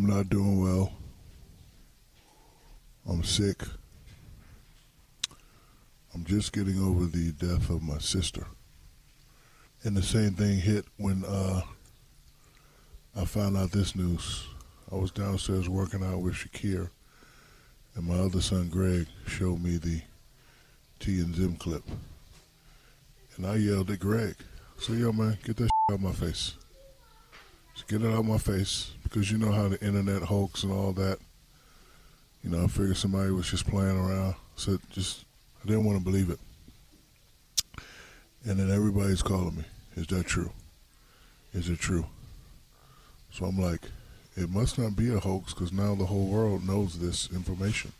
I'm 0.00 0.06
not 0.06 0.30
doing 0.30 0.62
well. 0.62 0.94
I'm 3.06 3.22
sick. 3.22 3.62
I'm 6.14 6.24
just 6.24 6.54
getting 6.54 6.82
over 6.82 7.04
the 7.04 7.32
death 7.32 7.68
of 7.68 7.82
my 7.82 7.98
sister. 7.98 8.46
And 9.82 9.94
the 9.94 10.02
same 10.02 10.32
thing 10.32 10.56
hit 10.56 10.86
when 10.96 11.22
uh, 11.26 11.60
I 13.14 13.26
found 13.26 13.58
out 13.58 13.72
this 13.72 13.94
news. 13.94 14.46
I 14.90 14.94
was 14.94 15.10
downstairs 15.10 15.68
working 15.68 16.02
out 16.02 16.22
with 16.22 16.32
Shaqir, 16.32 16.88
and 17.94 18.06
my 18.06 18.20
other 18.20 18.40
son 18.40 18.70
Greg 18.70 19.06
showed 19.26 19.62
me 19.62 19.76
the 19.76 20.00
TMZ 21.00 21.58
clip. 21.58 21.84
And 23.36 23.46
I 23.46 23.56
yelled 23.56 23.90
at 23.90 24.00
Greg, 24.00 24.36
"So 24.78 24.94
yo 24.94 25.12
man, 25.12 25.36
get 25.44 25.58
that 25.58 25.68
out 25.90 25.96
of 25.96 26.00
my 26.00 26.12
face. 26.12 26.54
Just 27.80 27.88
get 27.88 28.02
it 28.02 28.12
out 28.12 28.18
of 28.18 28.26
my 28.26 28.36
face 28.36 28.90
because 29.04 29.32
you 29.32 29.38
know 29.38 29.52
how 29.52 29.66
the 29.66 29.82
internet 29.82 30.20
hoax 30.20 30.64
and 30.64 30.72
all 30.72 30.92
that. 30.92 31.18
You 32.44 32.50
know, 32.50 32.62
I 32.62 32.66
figured 32.66 32.98
somebody 32.98 33.30
was 33.30 33.48
just 33.48 33.66
playing 33.66 33.96
around. 33.96 34.34
So 34.54 34.76
just 34.90 35.24
I 35.64 35.66
didn't 35.66 35.86
want 35.86 35.96
to 35.96 36.04
believe 36.04 36.28
it. 36.28 36.38
And 38.44 38.58
then 38.58 38.70
everybody's 38.70 39.22
calling 39.22 39.56
me. 39.56 39.64
Is 39.96 40.06
that 40.08 40.26
true? 40.26 40.52
Is 41.54 41.70
it 41.70 41.78
true? 41.78 42.04
So 43.30 43.46
I'm 43.46 43.58
like, 43.58 43.80
it 44.36 44.50
must 44.50 44.78
not 44.78 44.94
be 44.94 45.14
a 45.14 45.18
hoax 45.18 45.54
because 45.54 45.72
now 45.72 45.94
the 45.94 46.04
whole 46.04 46.26
world 46.26 46.68
knows 46.68 46.98
this 46.98 47.32
information. 47.32 47.92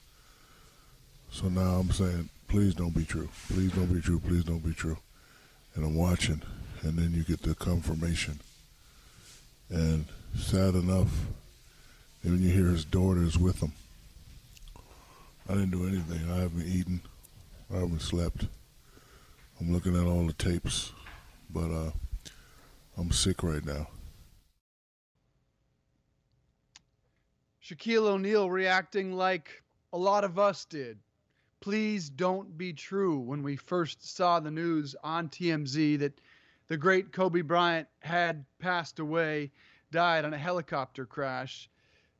So 1.30 1.48
now 1.48 1.76
I'm 1.76 1.90
saying, 1.90 2.28
please 2.48 2.74
don't 2.74 2.94
be 2.94 3.06
true. 3.06 3.30
Please 3.48 3.72
don't 3.72 3.90
be 3.94 4.02
true. 4.02 4.20
Please 4.20 4.44
don't 4.44 4.62
be 4.62 4.74
true. 4.74 4.98
And 5.74 5.86
I'm 5.86 5.94
watching, 5.94 6.42
and 6.82 6.98
then 6.98 7.14
you 7.14 7.24
get 7.24 7.40
the 7.40 7.54
confirmation. 7.54 8.40
And 9.70 10.04
sad 10.36 10.74
enough, 10.74 11.08
even 12.24 12.42
you 12.42 12.50
hear 12.50 12.66
his 12.66 12.84
daughter's 12.84 13.38
with 13.38 13.62
him. 13.62 13.72
I 15.48 15.54
didn't 15.54 15.70
do 15.70 15.86
anything. 15.86 16.30
I 16.30 16.40
haven't 16.40 16.66
eaten. 16.66 17.00
I 17.72 17.78
haven't 17.78 18.02
slept. 18.02 18.46
I'm 19.60 19.72
looking 19.72 19.94
at 19.94 20.06
all 20.06 20.26
the 20.26 20.32
tapes, 20.32 20.92
but 21.50 21.70
uh, 21.70 21.90
I'm 22.96 23.12
sick 23.12 23.42
right 23.42 23.64
now. 23.64 23.86
Shaquille 27.62 28.08
O'Neal 28.08 28.50
reacting 28.50 29.12
like 29.12 29.62
a 29.92 29.98
lot 29.98 30.24
of 30.24 30.38
us 30.38 30.64
did. 30.64 30.98
Please 31.60 32.08
don't 32.08 32.56
be 32.58 32.72
true 32.72 33.18
when 33.18 33.42
we 33.42 33.54
first 33.54 34.16
saw 34.16 34.40
the 34.40 34.50
news 34.50 34.96
on 35.04 35.28
TMZ 35.28 35.98
that 36.00 36.20
the 36.70 36.76
great 36.76 37.10
Kobe 37.10 37.40
Bryant 37.40 37.88
had 37.98 38.44
passed 38.60 39.00
away, 39.00 39.50
died 39.90 40.24
on 40.24 40.32
a 40.32 40.38
helicopter 40.38 41.04
crash. 41.04 41.68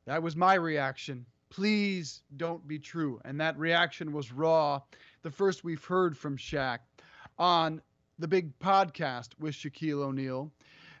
That 0.05 0.21
was 0.21 0.35
my 0.35 0.55
reaction. 0.55 1.25
Please 1.49 2.21
don't 2.35 2.67
be 2.67 2.77
true. 2.77 3.21
And 3.23 3.39
that 3.39 3.57
reaction 3.57 4.11
was 4.11 4.33
raw. 4.33 4.81
The 5.21 5.31
first 5.31 5.63
we've 5.63 5.85
heard 5.85 6.17
from 6.17 6.35
Shaq 6.35 6.79
on 7.39 7.81
the 8.19 8.27
big 8.27 8.59
podcast 8.59 9.29
with 9.39 9.55
Shaquille 9.55 10.03
O'Neal. 10.03 10.51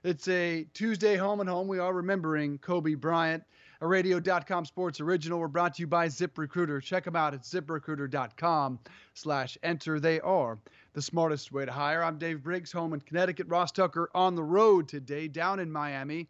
It's 0.05 0.29
a 0.29 0.65
Tuesday 0.73 1.17
home 1.17 1.41
and 1.41 1.49
home. 1.49 1.67
We 1.67 1.79
are 1.79 1.93
remembering 1.93 2.57
Kobe 2.57 2.93
Bryant 2.93 3.43
a 3.81 3.87
radio.com 3.87 4.63
sports 4.63 5.01
original. 5.01 5.39
We're 5.39 5.47
brought 5.47 5.73
to 5.75 5.81
you 5.81 5.87
by 5.87 6.07
ZipRecruiter. 6.07 6.83
Check 6.83 7.03
them 7.03 7.15
out 7.15 7.33
at 7.33 7.41
ziprecruiter.com 7.41 8.79
slash 9.15 9.57
enter. 9.63 9.99
They 9.99 10.19
are 10.19 10.59
the 10.93 11.01
smartest 11.01 11.51
way 11.51 11.65
to 11.65 11.71
hire. 11.71 12.03
I'm 12.03 12.19
Dave 12.19 12.43
Briggs, 12.43 12.71
home 12.71 12.93
in 12.93 13.01
Connecticut. 13.01 13.47
Ross 13.47 13.71
Tucker 13.71 14.11
on 14.13 14.35
the 14.35 14.43
road 14.43 14.87
today 14.87 15.27
down 15.27 15.59
in 15.59 15.71
Miami 15.71 16.29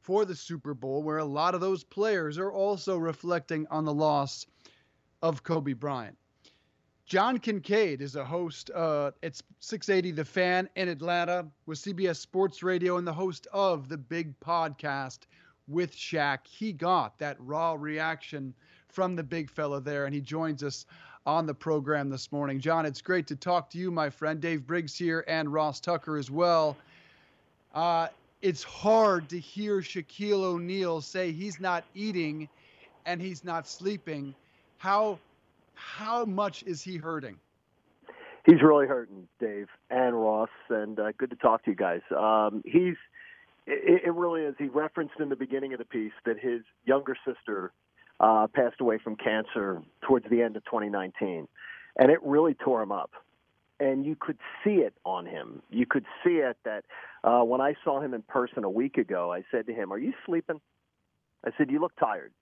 for 0.00 0.24
the 0.24 0.36
Super 0.36 0.74
Bowl, 0.74 1.02
where 1.02 1.18
a 1.18 1.24
lot 1.24 1.56
of 1.56 1.60
those 1.60 1.82
players 1.82 2.38
are 2.38 2.52
also 2.52 2.96
reflecting 2.96 3.66
on 3.68 3.84
the 3.84 3.92
loss 3.92 4.46
of 5.22 5.42
Kobe 5.42 5.72
Bryant. 5.72 6.16
John 7.04 7.38
Kincade 7.38 8.00
is 8.00 8.14
a 8.14 8.24
host 8.24 8.70
uh, 8.70 9.10
at 9.24 9.40
680 9.58 10.12
The 10.12 10.24
Fan 10.24 10.68
in 10.76 10.88
Atlanta 10.88 11.48
with 11.66 11.78
CBS 11.78 12.16
Sports 12.16 12.62
Radio 12.62 12.96
and 12.96 13.06
the 13.06 13.12
host 13.12 13.48
of 13.52 13.88
the 13.88 13.98
big 13.98 14.38
podcast 14.38 15.18
with 15.68 15.94
Shaq. 15.94 16.46
He 16.46 16.72
got 16.72 17.18
that 17.18 17.36
raw 17.40 17.76
reaction 17.78 18.54
from 18.88 19.16
the 19.16 19.22
big 19.22 19.50
fella 19.50 19.80
there, 19.80 20.06
and 20.06 20.14
he 20.14 20.20
joins 20.20 20.62
us 20.62 20.86
on 21.24 21.46
the 21.46 21.54
program 21.54 22.10
this 22.10 22.32
morning. 22.32 22.60
John, 22.60 22.84
it's 22.84 23.00
great 23.00 23.26
to 23.28 23.36
talk 23.36 23.70
to 23.70 23.78
you, 23.78 23.90
my 23.90 24.10
friend. 24.10 24.40
Dave 24.40 24.66
Briggs 24.66 24.96
here 24.96 25.24
and 25.28 25.52
Ross 25.52 25.80
Tucker 25.80 26.16
as 26.16 26.30
well. 26.30 26.76
Uh, 27.74 28.08
it's 28.42 28.62
hard 28.62 29.28
to 29.28 29.38
hear 29.38 29.78
Shaquille 29.78 30.42
O'Neal 30.42 31.00
say 31.00 31.30
he's 31.30 31.60
not 31.60 31.84
eating 31.94 32.48
and 33.06 33.20
he's 33.20 33.44
not 33.44 33.68
sleeping. 33.68 34.34
How 34.78 35.18
how 35.74 36.24
much 36.24 36.62
is 36.64 36.82
he 36.82 36.96
hurting? 36.96 37.38
He's 38.44 38.60
really 38.62 38.86
hurting, 38.86 39.28
Dave 39.38 39.68
and 39.90 40.20
Ross, 40.20 40.50
and 40.68 40.98
uh, 40.98 41.12
good 41.16 41.30
to 41.30 41.36
talk 41.36 41.64
to 41.64 41.70
you 41.70 41.76
guys. 41.76 42.00
Um, 42.16 42.62
he's 42.64 42.96
it, 43.66 44.02
it 44.06 44.14
really 44.14 44.42
is. 44.42 44.54
He 44.58 44.66
referenced 44.66 45.14
in 45.20 45.28
the 45.28 45.36
beginning 45.36 45.72
of 45.72 45.78
the 45.78 45.84
piece 45.84 46.12
that 46.24 46.38
his 46.38 46.62
younger 46.84 47.16
sister 47.26 47.72
uh, 48.20 48.46
passed 48.52 48.80
away 48.80 48.98
from 49.02 49.16
cancer 49.16 49.82
towards 50.02 50.28
the 50.30 50.42
end 50.42 50.56
of 50.56 50.64
2019, 50.64 51.48
and 51.96 52.10
it 52.10 52.18
really 52.22 52.54
tore 52.54 52.82
him 52.82 52.92
up. 52.92 53.10
And 53.80 54.06
you 54.06 54.16
could 54.18 54.38
see 54.62 54.76
it 54.76 54.94
on 55.04 55.26
him. 55.26 55.60
You 55.70 55.86
could 55.86 56.04
see 56.22 56.36
it 56.36 56.56
that 56.64 56.84
uh, 57.24 57.42
when 57.42 57.60
I 57.60 57.74
saw 57.82 58.00
him 58.00 58.14
in 58.14 58.22
person 58.22 58.62
a 58.62 58.70
week 58.70 58.96
ago, 58.96 59.32
I 59.32 59.42
said 59.50 59.66
to 59.66 59.72
him, 59.72 59.92
"Are 59.92 59.98
you 59.98 60.12
sleeping?" 60.24 60.60
I 61.44 61.50
said, 61.58 61.70
"You 61.70 61.80
look 61.80 61.96
tired." 61.96 62.32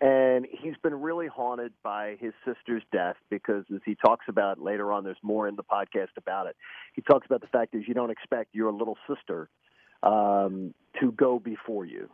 And 0.00 0.46
he's 0.48 0.76
been 0.80 0.94
really 0.94 1.26
haunted 1.26 1.72
by 1.82 2.16
his 2.20 2.32
sister's 2.44 2.84
death 2.92 3.16
because, 3.30 3.64
as 3.74 3.80
he 3.84 3.96
talks 3.96 4.26
about 4.28 4.60
later 4.60 4.92
on, 4.92 5.02
there's 5.02 5.16
more 5.22 5.48
in 5.48 5.56
the 5.56 5.64
podcast 5.64 6.16
about 6.16 6.46
it. 6.46 6.54
He 6.92 7.02
talks 7.02 7.26
about 7.26 7.40
the 7.40 7.48
fact 7.48 7.74
is 7.74 7.82
you 7.88 7.94
don't 7.94 8.10
expect 8.10 8.54
your 8.54 8.70
little 8.70 8.96
sister 9.08 9.48
um, 10.02 10.74
to 11.00 11.12
go 11.12 11.38
before 11.38 11.84
you. 11.84 12.08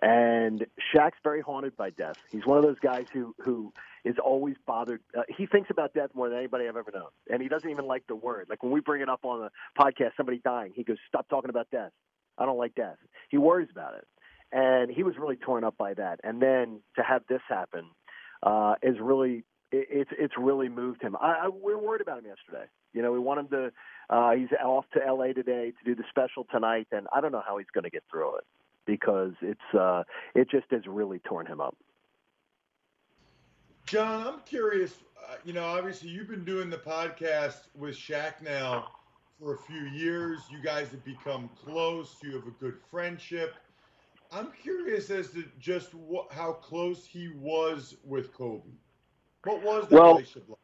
And 0.00 0.66
Shaq's 0.92 1.18
very 1.22 1.40
haunted 1.42 1.76
by 1.76 1.90
death. 1.90 2.16
He's 2.30 2.44
one 2.44 2.58
of 2.58 2.64
those 2.64 2.78
guys 2.80 3.06
who 3.12 3.34
who 3.38 3.72
is 4.04 4.16
always 4.18 4.56
bothered. 4.66 5.00
Uh, 5.16 5.22
he 5.28 5.46
thinks 5.46 5.70
about 5.70 5.94
death 5.94 6.10
more 6.12 6.28
than 6.28 6.38
anybody 6.38 6.66
I've 6.66 6.76
ever 6.76 6.90
known, 6.92 7.10
and 7.30 7.40
he 7.40 7.48
doesn't 7.48 7.70
even 7.70 7.86
like 7.86 8.04
the 8.08 8.16
word. 8.16 8.48
Like 8.50 8.64
when 8.64 8.72
we 8.72 8.80
bring 8.80 9.00
it 9.00 9.08
up 9.08 9.24
on 9.24 9.40
the 9.40 9.50
podcast, 9.80 10.16
somebody 10.16 10.40
dying, 10.42 10.72
he 10.74 10.82
goes, 10.82 10.96
"Stop 11.06 11.28
talking 11.28 11.50
about 11.50 11.70
death. 11.70 11.92
I 12.36 12.46
don't 12.46 12.58
like 12.58 12.74
death." 12.74 12.96
He 13.30 13.38
worries 13.38 13.68
about 13.70 13.94
it, 13.94 14.04
and 14.50 14.90
he 14.90 15.04
was 15.04 15.14
really 15.18 15.36
torn 15.36 15.62
up 15.62 15.76
by 15.78 15.94
that. 15.94 16.18
And 16.24 16.42
then 16.42 16.80
to 16.96 17.02
have 17.04 17.22
this 17.28 17.42
happen 17.48 17.84
uh, 18.42 18.74
is 18.82 18.96
really 19.00 19.44
it, 19.72 19.88
it's 19.90 20.10
it's 20.18 20.34
really 20.38 20.68
moved 20.68 21.02
him. 21.02 21.16
I, 21.20 21.44
I, 21.44 21.48
we 21.48 21.74
were 21.74 21.82
worried 21.82 22.02
about 22.02 22.18
him 22.18 22.26
yesterday. 22.26 22.66
You 22.92 23.02
know, 23.02 23.12
we 23.12 23.18
want 23.18 23.40
him 23.40 23.48
to 23.48 23.72
uh, 24.10 24.32
he's 24.32 24.48
off 24.64 24.84
to 24.94 25.00
LA 25.12 25.32
today 25.32 25.72
to 25.72 25.84
do 25.84 25.94
the 25.94 26.04
special 26.10 26.46
tonight, 26.50 26.86
and 26.92 27.06
I 27.12 27.20
don't 27.20 27.32
know 27.32 27.42
how 27.46 27.58
he's 27.58 27.70
going 27.72 27.84
to 27.84 27.90
get 27.90 28.04
through 28.10 28.36
it 28.36 28.44
because 28.86 29.32
it's 29.40 29.74
uh, 29.78 30.04
it 30.34 30.50
just 30.50 30.66
has 30.70 30.82
really 30.86 31.18
torn 31.20 31.46
him 31.46 31.60
up. 31.60 31.76
John, 33.86 34.26
I'm 34.26 34.40
curious. 34.46 34.94
Uh, 35.18 35.36
you 35.44 35.52
know, 35.52 35.64
obviously 35.64 36.08
you've 36.08 36.28
been 36.28 36.44
doing 36.44 36.70
the 36.70 36.78
podcast 36.78 37.68
with 37.76 37.96
Shaq 37.96 38.42
now 38.42 38.88
for 39.40 39.54
a 39.54 39.58
few 39.58 39.84
years. 39.86 40.40
You 40.50 40.62
guys 40.62 40.90
have 40.90 41.04
become 41.04 41.48
close. 41.64 42.16
You 42.22 42.34
have 42.36 42.46
a 42.46 42.52
good 42.60 42.76
friendship. 42.90 43.54
I'm 44.30 44.50
curious 44.50 45.10
as 45.10 45.30
to 45.32 45.44
just 45.60 45.94
what, 45.94 46.32
how 46.32 46.52
close 46.52 47.04
he 47.04 47.28
was 47.28 47.96
with 48.04 48.32
Kobe. 48.32 48.70
What 49.44 49.62
was 49.62 49.88
the 49.88 49.96
well, 49.96 50.14
relationship 50.14 50.44
like? 50.48 50.58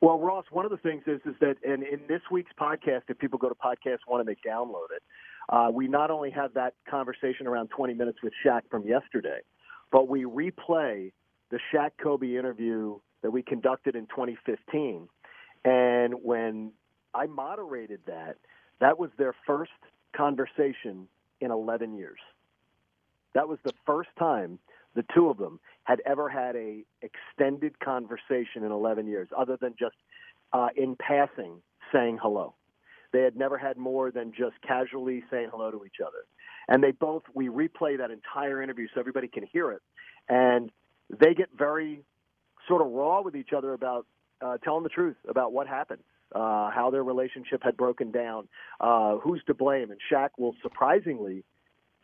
Well, 0.00 0.18
Ross, 0.18 0.44
one 0.50 0.64
of 0.64 0.70
the 0.70 0.78
things 0.78 1.04
is 1.06 1.20
is 1.24 1.34
that 1.40 1.56
and 1.64 1.82
in 1.82 2.00
this 2.08 2.22
week's 2.30 2.52
podcast, 2.60 3.02
if 3.08 3.18
people 3.18 3.38
go 3.38 3.48
to 3.48 3.54
podcast 3.54 3.98
one 4.06 4.20
and 4.20 4.28
they 4.28 4.36
download 4.46 4.90
it, 4.94 5.02
uh, 5.48 5.70
we 5.72 5.88
not 5.88 6.10
only 6.10 6.30
have 6.30 6.54
that 6.54 6.74
conversation 6.88 7.46
around 7.46 7.68
20 7.68 7.94
minutes 7.94 8.18
with 8.22 8.32
Shaq 8.44 8.62
from 8.70 8.86
yesterday, 8.86 9.40
but 9.90 10.08
we 10.08 10.24
replay 10.24 11.12
the 11.50 11.58
Shaq 11.72 11.90
Kobe 12.02 12.36
interview 12.36 12.98
that 13.22 13.30
we 13.30 13.42
conducted 13.42 13.94
in 13.94 14.06
2015. 14.06 15.08
And 15.64 16.14
when 16.22 16.72
I 17.14 17.26
moderated 17.26 18.00
that, 18.06 18.36
that 18.80 18.98
was 18.98 19.10
their 19.18 19.34
first 19.46 19.70
conversation 20.16 21.06
in 21.40 21.50
11 21.50 21.96
years. 21.96 22.18
That 23.34 23.48
was 23.48 23.58
the 23.64 23.72
first 23.86 24.10
time 24.18 24.58
the 24.94 25.04
two 25.14 25.28
of 25.28 25.38
them 25.38 25.60
had 25.84 26.00
ever 26.06 26.28
had 26.28 26.56
a 26.56 26.84
extended 27.02 27.78
conversation 27.80 28.64
in 28.64 28.72
11 28.72 29.06
years, 29.06 29.28
other 29.36 29.56
than 29.60 29.74
just 29.78 29.96
uh, 30.52 30.68
in 30.76 30.96
passing 30.96 31.62
saying 31.92 32.18
hello. 32.20 32.54
They 33.12 33.22
had 33.22 33.36
never 33.36 33.58
had 33.58 33.76
more 33.76 34.10
than 34.10 34.32
just 34.36 34.54
casually 34.66 35.22
saying 35.30 35.48
hello 35.50 35.70
to 35.70 35.84
each 35.84 36.00
other. 36.00 36.24
And 36.68 36.82
they 36.82 36.92
both, 36.92 37.22
we 37.34 37.48
replay 37.48 37.98
that 37.98 38.10
entire 38.10 38.62
interview 38.62 38.86
so 38.94 39.00
everybody 39.00 39.28
can 39.28 39.44
hear 39.52 39.72
it. 39.72 39.82
And 40.28 40.70
they 41.10 41.34
get 41.34 41.48
very 41.56 42.04
sort 42.68 42.80
of 42.80 42.88
raw 42.88 43.20
with 43.20 43.36
each 43.36 43.50
other 43.54 43.74
about 43.74 44.06
uh, 44.40 44.56
telling 44.58 44.82
the 44.82 44.88
truth 44.88 45.16
about 45.28 45.52
what 45.52 45.66
happened, 45.66 46.02
uh, 46.34 46.70
how 46.70 46.90
their 46.90 47.04
relationship 47.04 47.62
had 47.62 47.76
broken 47.76 48.10
down, 48.10 48.48
uh, 48.80 49.16
who's 49.18 49.42
to 49.46 49.54
blame. 49.54 49.90
And 49.90 50.00
Shaq 50.10 50.30
will 50.38 50.54
surprisingly 50.62 51.44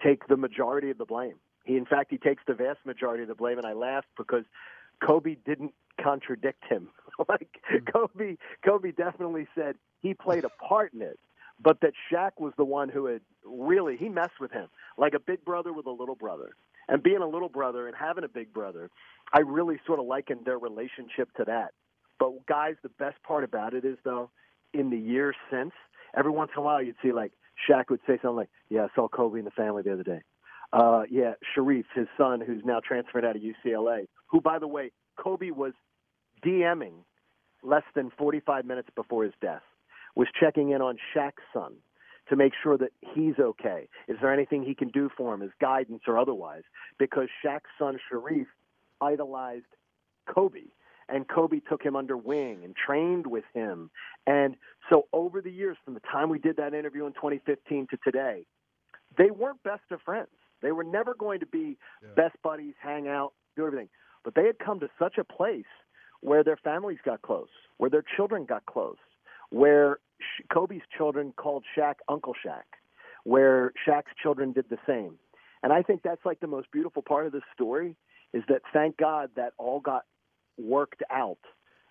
take 0.05 0.27
the 0.29 0.37
majority 0.37 0.91
of 0.91 0.99
the 0.99 1.07
blame. 1.07 1.37
He, 1.69 1.77
in 1.77 1.85
fact, 1.85 2.11
he 2.11 2.17
takes 2.17 2.43
the 2.47 2.55
vast 2.55 2.79
majority 2.87 3.23
of 3.23 3.29
the 3.29 3.35
blame. 3.35 3.59
And 3.59 3.67
I 3.67 3.75
laughed 3.75 4.09
because 4.17 4.45
Kobe 5.07 5.37
didn't 5.45 5.75
contradict 6.03 6.65
him. 6.67 6.89
like 7.29 7.61
hmm. 7.69 7.85
Kobe, 7.93 8.37
Kobe 8.65 8.91
definitely 8.91 9.47
said 9.55 9.77
he 10.01 10.15
played 10.15 10.45
a 10.45 10.49
part 10.49 10.95
in 10.95 11.03
it, 11.03 11.19
but 11.63 11.83
that 11.83 11.93
Shaq 12.11 12.33
was 12.39 12.55
the 12.57 12.65
one 12.65 12.89
who 12.89 13.05
had 13.05 13.21
really 13.45 13.99
he 13.99 14.09
messed 14.09 14.41
with 14.41 14.51
him 14.51 14.69
like 14.97 15.13
a 15.13 15.21
big 15.21 15.45
brother 15.45 15.73
with 15.73 15.85
a 15.85 15.91
little 15.91 16.15
brother. 16.15 16.57
And 16.89 17.03
being 17.03 17.21
a 17.21 17.29
little 17.29 17.51
brother 17.51 17.87
and 17.87 17.95
having 17.95 18.25
a 18.25 18.29
big 18.29 18.51
brother, 18.55 18.89
I 19.35 19.41
really 19.41 19.79
sort 19.87 19.99
of 19.99 20.07
likened 20.07 20.47
their 20.47 20.59
relationship 20.59 21.29
to 21.37 21.45
that. 21.45 21.73
But 22.19 22.47
guys, 22.47 22.77
the 22.83 22.89
best 22.89 23.23
part 23.23 23.45
about 23.45 23.75
it 23.75 23.85
is 23.85 23.99
though, 24.05 24.31
in 24.73 24.89
the 24.89 24.97
years 24.97 25.37
since, 25.51 25.73
every 26.17 26.31
once 26.31 26.51
in 26.57 26.63
a 26.63 26.65
while 26.65 26.83
you'd 26.83 26.97
see 27.03 27.13
like 27.13 27.33
Shaq 27.69 27.91
would 27.91 28.01
say 28.07 28.15
something 28.23 28.37
like, 28.37 28.51
"Yeah, 28.71 28.85
I 28.85 28.89
saw 28.95 29.07
Kobe 29.07 29.39
in 29.39 29.45
the 29.45 29.51
family 29.51 29.83
the 29.83 29.93
other 29.93 30.03
day." 30.03 30.23
Uh, 30.73 31.03
yeah, 31.11 31.35
Shareef, 31.57 31.85
his 31.95 32.07
son, 32.17 32.41
who's 32.41 32.63
now 32.65 32.81
transferred 32.87 33.25
out 33.25 33.37
of 33.37 33.43
UCLA, 33.43 34.07
who, 34.27 34.41
by 34.41 34.59
the 34.59 34.69
way, 34.69 34.93
Kobe 35.19 35.51
was 35.51 35.73
DMing 36.45 37.05
less 37.63 37.85
than 37.95 38.11
45 38.19 38.65
minutes 38.65 38.89
before 38.95 39.25
his 39.25 39.33
death, 39.41 39.63
was 40.15 40.29
checking 40.39 40.71
in 40.71 40.83
on 40.83 40.97
Shaq's 41.15 41.43
son 41.53 41.75
to 42.29 42.37
make 42.37 42.53
sure 42.63 42.77
that 42.77 42.93
he's 43.15 43.39
okay. 43.39 43.89
Is 44.07 44.17
there 44.21 44.33
anything 44.33 44.63
he 44.63 44.75
can 44.75 44.89
do 44.89 45.09
for 45.17 45.35
him, 45.35 45.43
as 45.43 45.51
guidance 45.61 46.03
or 46.07 46.19
otherwise? 46.19 46.63
Because 46.99 47.29
Shaq's 47.45 47.71
son, 47.79 47.99
Shareef, 48.13 48.47
idolized 49.01 49.65
Kobe. 50.33 50.65
And 51.09 51.27
Kobe 51.27 51.61
took 51.61 51.83
him 51.83 51.97
under 51.97 52.19
wing 52.19 52.61
and 52.65 52.77
trained 52.77 53.27
with 53.27 53.45
him. 53.55 53.91
And 54.27 54.57
so, 54.91 55.07
over 55.15 55.41
the 55.41 55.51
years, 55.51 55.79
from 55.83 55.95
the 55.95 56.01
time 56.01 56.29
we 56.29 56.39
did 56.39 56.59
that 56.59 56.75
interview 56.75 57.07
in 57.07 57.15
2015 57.15 57.87
to 57.91 57.97
today, 58.05 58.45
they 59.17 59.31
weren't 59.31 59.63
best 59.63 59.91
of 59.91 60.03
friends. 60.03 60.29
They 60.63 60.73
were 60.73 60.85
never 60.85 61.15
going 61.15 61.41
to 61.41 61.47
be 61.47 61.77
yeah. 62.03 62.09
best 62.17 62.37
buddies, 62.43 62.75
hang 62.83 63.09
out, 63.09 63.33
do 63.57 63.67
everything. 63.67 63.89
But 64.25 64.35
they 64.35 64.45
had 64.47 64.59
come 64.59 64.81
to 64.81 64.89
such 64.99 65.19
a 65.19 65.25
place 65.25 65.65
where 66.21 66.43
their 66.43 66.57
families 66.57 66.99
got 67.05 67.23
close, 67.23 67.49
where 67.77 67.91
their 67.91 68.05
children 68.17 68.45
got 68.45 68.67
close, 68.67 68.97
where 69.51 69.99
Kobe's 70.53 70.83
children 70.97 71.33
called 71.37 71.65
Shaq 71.77 71.95
Uncle 72.09 72.35
Shaq, 72.45 72.65
where 73.25 73.73
Shaq's 73.87 74.13
children 74.21 74.53
did 74.53 74.67
the 74.69 74.79
same. 74.87 75.15
And 75.63 75.73
I 75.73 75.83
think 75.83 76.03
that's 76.03 76.25
like 76.25 76.41
the 76.41 76.47
most 76.47 76.71
beautiful 76.73 77.03
part 77.03 77.27
of 77.27 77.33
this 77.33 77.43
story 77.55 77.97
is 78.33 78.43
that 78.49 78.63
thank 78.73 78.97
God 78.97 79.31
that 79.37 79.53
all 79.59 79.81
got 79.81 80.05
worked 80.59 81.03
out. 81.11 81.39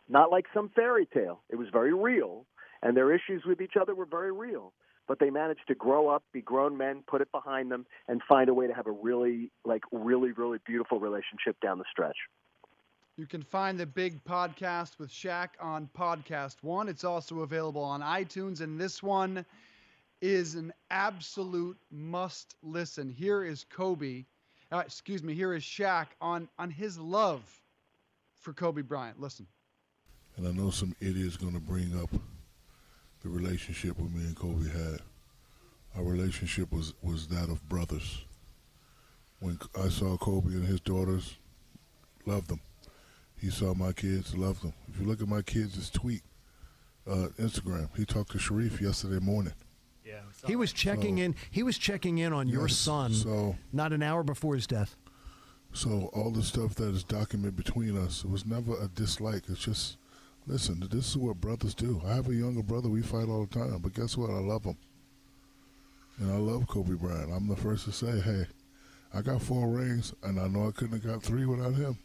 Not 0.09 0.31
like 0.31 0.45
some 0.53 0.69
fairy 0.75 1.07
tale. 1.13 1.41
It 1.49 1.55
was 1.55 1.67
very 1.71 1.93
real, 1.93 2.45
and 2.81 2.95
their 2.95 3.13
issues 3.13 3.43
with 3.45 3.61
each 3.61 3.73
other 3.79 3.93
were 3.95 4.05
very 4.05 4.31
real. 4.31 4.73
But 5.07 5.19
they 5.19 5.29
managed 5.29 5.67
to 5.69 5.75
grow 5.75 6.09
up, 6.09 6.23
be 6.33 6.41
grown 6.41 6.77
men, 6.77 7.03
put 7.07 7.21
it 7.21 7.31
behind 7.31 7.71
them, 7.71 7.85
and 8.07 8.21
find 8.27 8.49
a 8.49 8.53
way 8.53 8.67
to 8.67 8.73
have 8.73 8.87
a 8.87 8.91
really, 8.91 9.51
like, 9.63 9.83
really, 9.91 10.31
really 10.31 10.59
beautiful 10.65 10.99
relationship 10.99 11.55
down 11.61 11.77
the 11.77 11.85
stretch. 11.89 12.17
You 13.15 13.25
can 13.25 13.41
find 13.41 13.79
the 13.79 13.85
big 13.85 14.23
podcast 14.25 14.99
with 14.99 15.09
Shaq 15.09 15.49
on 15.59 15.89
Podcast 15.97 16.57
One. 16.61 16.87
It's 16.87 17.03
also 17.03 17.39
available 17.39 17.83
on 17.83 18.01
iTunes, 18.01 18.61
and 18.61 18.79
this 18.79 19.01
one 19.01 19.43
is 20.21 20.55
an 20.55 20.73
absolute 20.91 21.77
must 21.91 22.55
listen. 22.61 23.09
Here 23.09 23.43
is 23.43 23.65
Kobe, 23.69 24.25
uh, 24.71 24.83
excuse 24.85 25.23
me, 25.23 25.33
here 25.33 25.53
is 25.53 25.63
Shaq 25.63 26.07
on, 26.21 26.47
on 26.59 26.69
his 26.69 26.99
love 26.99 27.41
for 28.35 28.53
Kobe 28.53 28.81
Bryant. 28.81 29.19
Listen. 29.19 29.47
And 30.35 30.47
I 30.47 30.51
know 30.51 30.69
some 30.69 30.95
idiot's 31.01 31.37
going 31.37 31.53
to 31.53 31.59
bring 31.59 31.99
up 31.99 32.09
the 33.27 33.33
relationship 33.39 33.99
with 33.99 34.13
me 34.13 34.21
and 34.21 34.35
Kobe 34.35 34.69
had. 34.69 35.01
Our 35.95 36.03
relationship 36.03 36.71
was, 36.71 36.93
was 37.01 37.27
that 37.27 37.49
of 37.49 37.67
brothers. 37.67 38.25
When 39.39 39.59
I 39.79 39.89
saw 39.89 40.17
Kobe 40.17 40.49
and 40.49 40.65
his 40.65 40.79
daughters, 40.79 41.35
loved 42.25 42.49
them 42.49 42.61
he 43.39 43.49
saw 43.49 43.73
my 43.73 43.93
kids, 43.93 44.35
loved 44.35 44.63
them. 44.63 44.73
If 44.87 44.99
you 44.99 45.05
look 45.05 45.21
at 45.21 45.27
my 45.27 45.41
kids' 45.41 45.89
tweet, 45.89 46.21
uh, 47.07 47.29
Instagram, 47.39 47.89
he 47.95 48.05
talked 48.05 48.31
to 48.31 48.37
Shareef 48.37 48.81
yesterday 48.81 49.23
morning. 49.23 49.53
Yeah, 50.03 50.21
he 50.45 50.55
was 50.55 50.73
checking 50.73 51.17
so, 51.17 51.23
in. 51.23 51.35
He 51.51 51.63
was 51.63 51.77
checking 51.77 52.17
in 52.17 52.33
on 52.33 52.47
yes, 52.47 52.53
your 52.53 52.67
son. 52.67 53.13
So 53.13 53.55
not 53.73 53.93
an 53.93 54.01
hour 54.01 54.23
before 54.23 54.55
his 54.55 54.65
death. 54.65 54.95
So 55.73 56.09
all 56.13 56.31
the 56.31 56.43
stuff 56.43 56.75
that 56.75 56.95
is 56.95 57.03
documented 57.03 57.55
between 57.55 57.97
us, 57.97 58.23
it 58.23 58.29
was 58.29 58.45
never 58.45 58.73
a 58.81 58.87
dislike. 58.87 59.43
It's 59.49 59.59
just, 59.59 59.97
listen, 60.47 60.81
this 60.89 61.09
is 61.09 61.17
what 61.17 61.41
brothers 61.41 61.75
do. 61.75 62.01
I 62.05 62.15
have 62.15 62.29
a 62.29 62.33
younger 62.33 62.63
brother. 62.63 62.89
We 62.89 63.01
fight 63.01 63.27
all 63.29 63.45
the 63.45 63.59
time, 63.59 63.79
but 63.79 63.93
guess 63.93 64.17
what? 64.17 64.29
I 64.29 64.39
love 64.39 64.63
him, 64.63 64.77
and 66.19 66.31
I 66.31 66.37
love 66.37 66.67
Kobe 66.67 66.95
Bryant. 66.95 67.31
I'm 67.31 67.47
the 67.47 67.55
first 67.55 67.85
to 67.85 67.91
say, 67.91 68.19
hey, 68.19 68.45
I 69.13 69.21
got 69.21 69.41
four 69.41 69.67
rings, 69.67 70.13
and 70.23 70.39
I 70.39 70.47
know 70.47 70.67
I 70.67 70.71
couldn't 70.71 71.01
have 71.01 71.11
got 71.13 71.23
three 71.23 71.45
without 71.45 71.75
him. 71.75 71.97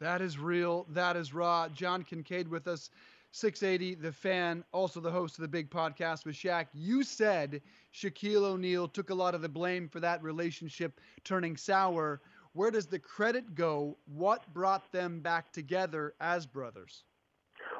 That 0.00 0.20
is 0.20 0.38
real. 0.38 0.86
That 0.90 1.16
is 1.16 1.32
raw. 1.32 1.68
John 1.68 2.04
Kincade 2.04 2.48
with 2.48 2.66
us, 2.66 2.90
680, 3.30 3.94
the 3.94 4.12
fan, 4.12 4.64
also 4.72 5.00
the 5.00 5.10
host 5.10 5.38
of 5.38 5.42
the 5.42 5.48
big 5.48 5.70
podcast 5.70 6.26
with 6.26 6.34
Shaq. 6.34 6.66
You 6.74 7.02
said 7.02 7.62
Shaquille 7.94 8.42
O'Neal 8.42 8.88
took 8.88 9.10
a 9.10 9.14
lot 9.14 9.34
of 9.34 9.42
the 9.42 9.48
blame 9.48 9.88
for 9.88 10.00
that 10.00 10.22
relationship 10.22 11.00
turning 11.22 11.56
sour. 11.56 12.20
Where 12.54 12.70
does 12.70 12.86
the 12.86 12.98
credit 12.98 13.54
go? 13.54 13.96
What 14.06 14.52
brought 14.54 14.90
them 14.92 15.20
back 15.20 15.52
together 15.52 16.14
as 16.20 16.46
brothers? 16.46 17.04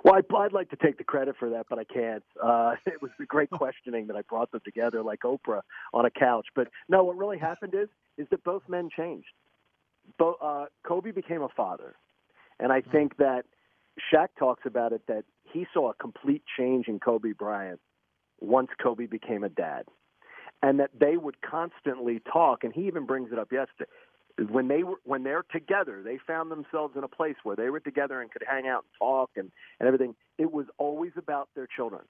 Well, 0.03 0.15
I'd, 0.15 0.53
like 0.53 0.71
to 0.71 0.76
take 0.76 0.99
the 0.99 1.05
credit 1.05 1.37
for 1.38 1.49
that, 1.50 1.67
but 1.71 1.79
I 1.79 1.85
can't. 1.85 2.25
Uh, 2.43 2.75
it 2.87 3.00
was 3.00 3.11
the 3.19 3.26
great 3.26 3.50
questioning 3.50 4.06
that 4.09 4.17
I 4.17 4.23
brought 4.23 4.50
them 4.50 4.61
together, 4.65 5.03
like 5.03 5.21
Oprah 5.21 5.63
on 5.93 6.05
a 6.05 6.10
couch. 6.10 6.46
But 6.55 6.69
no, 6.89 7.05
what 7.05 7.17
really 7.17 7.39
happened 7.39 7.75
is 7.75 7.89
is 8.19 8.27
that 8.31 8.44
both 8.44 8.63
men 8.69 8.91
changed. 8.94 9.29
Bo- 10.19 10.39
uh, 10.41 10.67
Kobe 10.87 11.10
became 11.10 11.43
a 11.43 11.48
father. 11.48 11.94
And 12.60 12.72
I 12.72 12.81
think 12.81 13.17
that 13.17 13.44
Shaq 14.13 14.29
talks 14.39 14.63
about 14.67 14.93
it 14.93 15.03
that 15.08 15.25
he 15.53 15.67
saw 15.72 15.91
a 15.91 15.94
complete 15.94 16.43
change 16.58 16.87
in 16.89 17.01
Kobe 17.01 17.32
Bryant 17.32 17.81
once 18.41 18.69
Kobe 18.81 19.06
became 19.06 19.43
a 19.44 19.48
dad. 19.48 19.84
And 20.63 20.81
that 20.81 20.91
they 20.98 21.17
would 21.17 21.43
constantly 21.43 22.20
talk, 22.32 22.65
and 22.65 22.72
he 22.72 22.87
even 22.87 23.05
brings 23.06 23.32
it 23.32 23.39
up 23.39 23.53
yesterday. 23.53 23.91
When 24.50 24.67
they 24.67 24.82
were 24.82 24.96
when 25.05 25.22
they're 25.22 25.44
together, 25.53 26.03
they 26.03 26.19
found 26.26 26.50
themselves 26.50 26.96
in 26.96 27.05
a 27.05 27.08
place 27.08 27.36
where 27.44 27.55
they 27.55 27.70
were 27.70 27.81
together 27.81 28.20
and 28.20 28.31
could 28.31 28.43
hang 28.48 28.67
out 28.67 28.84
and 28.84 28.98
talk 28.98 29.31
and, 29.36 29.50
and 29.79 29.86
everything. 29.86 30.14
It 30.38 30.50
was 30.50 30.67
always 30.76 31.12
about 31.17 31.48
their 31.55 31.69
children. 31.69 32.03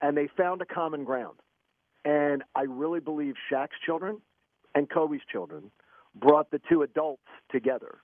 And 0.00 0.16
they 0.16 0.28
found 0.36 0.62
a 0.62 0.66
common 0.66 1.04
ground. 1.04 1.38
And 2.04 2.42
I 2.54 2.62
really 2.62 3.00
believe 3.00 3.34
Shaq's 3.50 3.76
children 3.84 4.20
and 4.74 4.88
Kobe's 4.88 5.20
children 5.30 5.70
brought 6.14 6.50
the 6.50 6.60
two 6.68 6.82
adults 6.82 7.22
together 7.50 7.98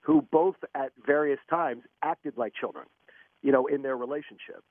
who 0.00 0.22
both 0.32 0.56
at 0.74 0.92
various 1.06 1.40
times 1.48 1.82
acted 2.02 2.36
like 2.36 2.54
children, 2.54 2.86
you 3.42 3.52
know, 3.52 3.66
in 3.66 3.82
their 3.82 3.96
relationship. 3.96 4.64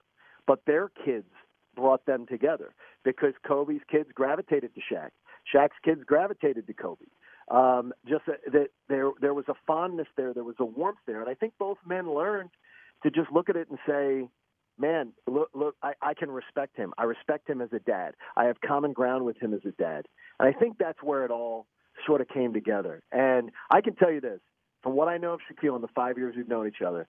But 0.48 0.62
their 0.66 0.90
kids 1.06 1.28
brought 1.76 2.06
them 2.06 2.26
together 2.26 2.74
because 3.04 3.34
Kobe's 3.48 3.82
kids 3.90 4.10
gravitated 4.14 4.72
to 4.76 4.82
Shaq. 4.94 5.10
Shaq's 5.54 5.78
kids 5.84 6.02
gravitated 6.06 6.68
to 6.68 6.74
Kobe. 6.74 7.06
Um, 7.50 7.94
just 8.08 8.26
that 8.28 8.68
there 8.88 9.10
there 9.20 9.34
was 9.34 9.46
a 9.48 9.56
fondness 9.66 10.08
there, 10.16 10.34
there 10.34 10.44
was 10.44 10.56
a 10.60 10.66
warmth 10.66 11.00
there, 11.08 11.22
and 11.22 11.30
I 11.30 11.34
think 11.34 11.54
both 11.58 11.78
men 11.86 12.14
learned 12.14 12.52
to 13.04 13.10
just 13.10 13.32
look 13.32 13.50
at 13.50 13.56
it 13.56 13.68
and 13.70 13.80
say, 13.88 14.30
"Man, 14.78 15.14
look, 15.28 15.50
look, 15.56 15.76
I, 15.82 15.94
I 16.02 16.14
can 16.14 16.30
respect 16.30 16.78
him. 16.78 16.94
I 16.98 17.06
respect 17.06 17.50
him 17.50 17.62
as 17.62 17.70
a 17.74 17.80
dad. 17.80 18.14
I 18.38 18.46
have 18.46 18.62
common 18.62 18.94
ground 18.94 19.26
with 19.26 19.42
him 19.42 19.54
as 19.54 19.62
a 19.66 19.72
dad." 19.72 20.06
And 20.40 20.48
I 20.48 20.58
think 20.58 20.78
that's 20.78 21.02
where 21.02 21.26
it 21.26 21.32
all 21.32 21.66
sort 22.06 22.22
of 22.22 22.28
came 22.28 22.54
together. 22.54 23.02
And 23.12 23.52
I 23.72 23.82
can 23.82 23.96
tell 23.96 24.12
you 24.12 24.22
this: 24.22 24.42
from 24.84 24.94
what 24.94 25.08
I 25.08 25.18
know 25.18 25.34
of 25.34 25.40
Shaquille 25.52 25.76
in 25.76 25.82
the 25.82 25.90
five 25.96 26.18
years 26.18 26.36
we've 26.38 26.48
known 26.48 26.68
each 26.68 26.84
other, 26.86 27.08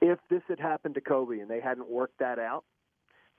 if 0.00 0.18
this 0.30 0.42
had 0.48 0.58
happened 0.58 0.94
to 0.94 1.00
Kobe 1.00 1.38
and 1.38 1.50
they 1.50 1.60
hadn't 1.60 1.90
worked 1.90 2.18
that 2.18 2.38
out, 2.38 2.64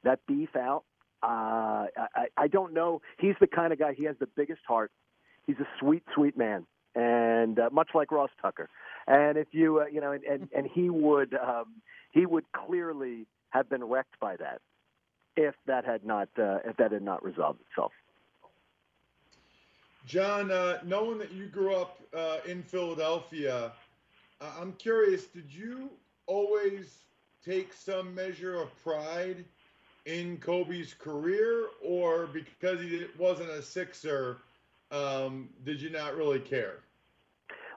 that 0.04 0.20
beef 0.28 0.56
out, 0.56 0.84
uh, 1.24 1.88
I, 1.98 2.28
I 2.38 2.48
don't 2.48 2.74
know. 2.74 3.02
He's 3.18 3.36
the 3.40 3.48
kind 3.48 3.74
of 3.74 3.80
guy. 3.80 3.94
He 3.94 4.04
has 4.06 4.16
the 4.20 4.28
biggest 4.36 4.62
heart. 4.68 4.92
He's 5.46 5.60
a 5.60 5.68
sweet, 5.80 6.04
sweet 6.16 6.38
man, 6.38 6.66
and 6.96 7.60
uh, 7.60 7.70
much 7.72 7.90
like 7.94 8.12
Ross 8.12 8.32
Tucker. 8.42 8.70
And 9.08 9.38
if 9.38 9.48
you, 9.52 9.82
uh, 9.82 9.86
you 9.88 10.02
know, 10.02 10.12
and, 10.12 10.24
and 10.24 10.50
and 10.56 10.68
he 10.68 10.90
would, 10.90 11.34
um, 11.36 11.82
he 12.12 12.26
would 12.26 12.46
clearly 12.54 13.28
have 13.50 13.70
been 13.70 13.84
wrecked 13.84 14.20
by 14.20 14.36
that. 14.38 14.62
if 15.36 15.56
that 15.66 15.86
had 15.86 16.06
not 16.06 16.30
uh, 16.38 16.60
if 16.66 16.78
that 16.78 16.92
had 16.92 17.02
not 17.02 17.24
resolved 17.24 17.60
itself. 17.70 17.92
John, 20.06 20.52
uh, 20.52 20.80
knowing 20.84 21.18
that 21.20 21.32
you 21.32 21.46
grew 21.48 21.76
up 21.76 22.00
uh, 22.16 22.38
in 22.46 22.62
Philadelphia, 22.62 23.72
I'm 24.42 24.74
curious, 24.74 25.26
did 25.28 25.52
you 25.52 25.90
always 26.26 27.00
take 27.46 27.72
some 27.72 28.14
measure 28.14 28.56
of 28.62 28.70
pride 28.84 29.46
in 30.06 30.38
Kobe's 30.38 30.94
career, 30.94 31.68
or 31.82 32.28
because 32.28 32.82
he 32.82 33.06
wasn't 33.18 33.50
a 33.50 33.62
Sixer, 33.62 34.40
um, 34.94 35.50
did 35.66 35.82
you 35.82 35.90
not 35.90 36.16
really 36.16 36.40
care? 36.40 36.80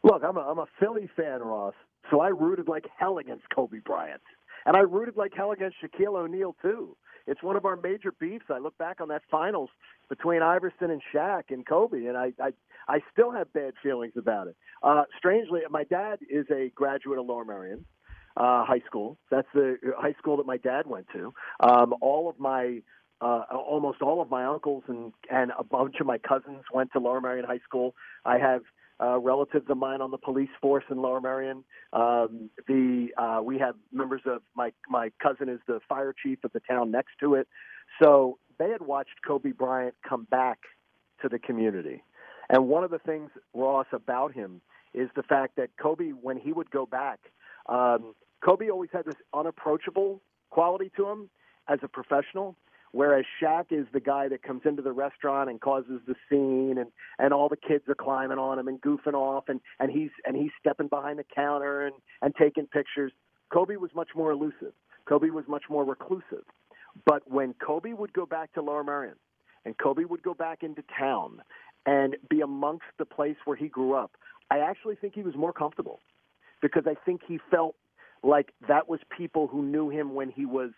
Look, 0.05 0.23
I'm 0.23 0.37
a, 0.37 0.41
I'm 0.41 0.59
a 0.59 0.67
Philly 0.79 1.09
fan, 1.17 1.41
Ross, 1.41 1.75
so 2.11 2.21
I 2.21 2.29
rooted 2.29 2.69
like 2.69 2.85
hell 2.99 3.19
against 3.19 3.45
Kobe 3.55 3.79
Bryant. 3.85 4.23
And 4.67 4.77
I 4.77 4.81
rooted 4.81 5.17
like 5.17 5.33
hell 5.35 5.53
against 5.53 5.77
Shaquille 5.83 6.17
O'Neal, 6.17 6.55
too. 6.61 6.97
It's 7.27 7.43
one 7.43 7.57
of 7.57 7.65
our 7.65 7.77
major 7.77 8.13
beefs. 8.13 8.45
I 8.51 8.59
look 8.59 8.77
back 8.79 9.01
on 9.01 9.09
that 9.09 9.23
finals 9.31 9.71
between 10.09 10.43
Iverson 10.43 10.91
and 10.91 11.03
Shaq 11.13 11.45
and 11.51 11.67
Kobe, 11.67 12.07
and 12.07 12.17
I, 12.17 12.33
I, 12.41 12.51
I 12.89 13.01
still 13.13 13.33
have 13.33 13.53
bad 13.53 13.75
feelings 13.83 14.13
about 14.17 14.47
it. 14.49 14.57
Uh, 14.83 15.05
strangely, 15.19 15.61
my 15.71 15.85
dad 15.85 16.19
is 16.31 16.47
a 16.51 16.71
graduate 16.75 17.19
of 17.19 17.27
Lower 17.27 17.45
Merion 17.45 17.85
uh, 18.37 18.65
High 18.65 18.83
School. 18.87 19.19
That's 19.31 19.49
the 19.55 19.79
high 19.97 20.15
school 20.19 20.37
that 20.37 20.47
my 20.47 20.59
dad 20.59 20.87
went 20.87 21.07
to. 21.15 21.33
Um, 21.61 21.95
all 22.01 22.29
of 22.29 22.39
my 22.39 22.83
uh, 23.21 23.45
almost 23.51 24.03
all 24.03 24.21
of 24.21 24.31
my 24.31 24.45
uncles 24.45 24.85
and 24.89 25.13
and 25.31 25.53
a 25.59 25.65
bunch 25.65 25.97
of 26.01 26.07
my 26.07 26.19
cousins 26.19 26.65
went 26.73 26.93
to 26.93 26.99
Lower 26.99 27.21
Merion 27.21 27.47
High 27.47 27.61
School. 27.67 27.95
I 28.25 28.39
have 28.39 28.63
uh, 29.01 29.19
relatives 29.19 29.67
of 29.69 29.77
mine 29.77 30.01
on 30.01 30.11
the 30.11 30.19
police 30.19 30.51
force 30.61 30.85
in 30.91 30.99
Lower 30.99 31.21
Merion. 31.21 31.65
Um, 31.93 32.51
the 32.67 33.09
uh, 33.17 33.41
we 33.43 33.59
have 33.59 33.75
members 33.93 34.23
of 34.27 34.43
my 34.55 34.73
my 34.89 35.11
cousin 35.23 35.49
is 35.49 35.61
the 35.67 35.81
fire 35.89 36.15
chief 36.23 36.45
of 36.45 36.53
the 36.53 36.61
town 36.61 36.91
next 36.91 37.13
to 37.21 37.35
it. 37.35 37.49
So 38.03 38.39
they 38.59 38.71
had 38.71 38.83
watched 38.83 39.23
Kobe 39.27 39.53
Bryant 39.53 39.95
come 40.07 40.25
back 40.31 40.59
to 41.23 41.29
the 41.29 41.39
community, 41.39 42.03
and 42.51 42.69
one 42.69 42.85
of 42.85 42.91
the 42.91 42.99
things 42.99 43.31
Ross 43.55 43.87
about 43.93 44.35
him 44.35 44.61
is 44.93 45.09
the 45.15 45.23
fact 45.23 45.57
that 45.57 45.71
Kobe, 45.81 46.11
when 46.11 46.39
he 46.39 46.53
would 46.53 46.71
go 46.71 46.87
back, 46.87 47.21
um, 47.67 48.15
Kobe 48.45 48.69
always 48.71 48.91
had 48.93 49.05
this 49.05 49.17
unapproachable 49.35 50.21
quality 50.51 50.91
to 50.97 51.09
him 51.09 51.31
as 51.69 51.79
a 51.83 51.89
professional. 51.89 52.57
Whereas 52.97 53.27
Shaq 53.43 53.73
is 53.73 53.87
the 53.93 54.01
guy 54.01 54.29
that 54.29 54.43
comes 54.43 54.63
into 54.65 54.81
the 54.81 54.91
restaurant 54.91 55.51
and 55.51 55.61
causes 55.61 56.01
the 56.07 56.15
scene, 56.31 56.79
and 56.79 56.91
and 57.19 57.35
all 57.35 57.51
the 57.51 57.57
kids 57.59 57.85
are 57.89 57.95
climbing 57.95 58.39
on 58.39 58.59
him 58.59 58.69
and 58.69 58.81
goofing 58.81 59.13
off, 59.13 59.45
and 59.49 59.61
and 59.79 59.91
he's 59.91 60.09
and 60.25 60.35
he's 60.35 60.51
stepping 60.59 60.89
behind 60.89 61.19
the 61.19 61.25
counter 61.25 61.85
and 61.85 61.95
and 62.23 62.35
taking 62.37 62.67
pictures. 62.67 63.13
Kobe 63.53 63.77
was 63.77 63.91
much 63.95 64.09
more 64.17 64.31
elusive. 64.31 64.73
Kobe 65.07 65.29
was 65.29 65.45
much 65.47 65.65
more 65.69 65.85
reclusive. 65.85 66.45
But 67.05 67.31
when 67.31 67.53
Kobe 67.55 67.93
would 67.93 68.15
go 68.15 68.25
back 68.25 68.55
to 68.55 68.63
Lower 68.63 68.83
Merion, 68.83 69.17
and 69.67 69.77
Kobe 69.77 70.05
would 70.05 70.23
go 70.23 70.33
back 70.33 70.63
into 70.63 70.83
town 70.99 71.43
and 71.85 72.17
be 72.31 72.41
amongst 72.41 72.87
the 72.99 73.05
place 73.05 73.37
where 73.45 73.59
he 73.59 73.69
grew 73.69 73.93
up, 73.93 74.13
I 74.51 74.61
actually 74.61 74.95
think 74.95 75.15
he 75.15 75.23
was 75.23 75.37
more 75.37 75.53
comfortable 75.53 76.01
because 76.63 76.85
I 76.87 76.95
think 77.05 77.21
he 77.29 77.41
felt 77.51 77.75
like 78.23 78.55
that 78.69 78.89
was 78.89 79.01
people 79.15 79.49
who 79.49 79.63
knew 79.63 79.91
him 79.91 80.15
when 80.15 80.31
he 80.31 80.47
was 80.47 80.71